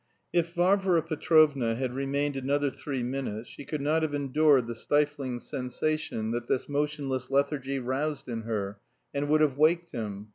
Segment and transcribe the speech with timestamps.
[0.33, 5.37] If Varvara Petrovna had remained another three minutes she could not have endured the stifling
[5.37, 8.79] sensation that this motionless lethargy roused in her,
[9.13, 10.29] and would have waked him.